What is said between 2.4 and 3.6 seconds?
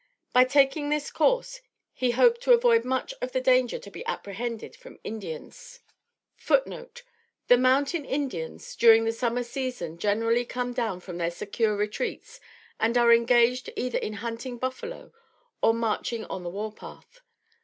to avoid much of the